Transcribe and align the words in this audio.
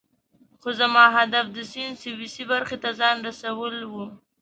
خو 0.61 0.69
زما 0.79 1.03
هدف 1.17 1.45
د 1.55 1.57
سیند 1.71 1.95
سویسی 2.03 2.43
برخې 2.51 2.77
ته 2.83 2.89
ځان 2.99 3.15
رسول 3.27 3.73
وو. 3.91 4.05